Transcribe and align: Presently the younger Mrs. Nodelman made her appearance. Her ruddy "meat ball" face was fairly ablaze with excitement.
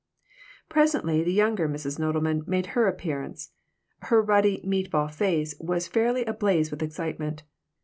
Presently 0.67 1.21
the 1.23 1.31
younger 1.31 1.69
Mrs. 1.69 1.99
Nodelman 1.99 2.47
made 2.47 2.65
her 2.73 2.87
appearance. 2.87 3.51
Her 4.01 4.19
ruddy 4.19 4.59
"meat 4.63 4.89
ball" 4.89 5.09
face 5.09 5.53
was 5.59 5.87
fairly 5.87 6.25
ablaze 6.25 6.71
with 6.71 6.81
excitement. 6.81 7.43